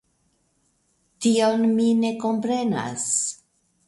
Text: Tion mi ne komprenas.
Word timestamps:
Tion 1.25 1.65
mi 1.75 1.85
ne 2.05 2.09
komprenas. 2.23 3.05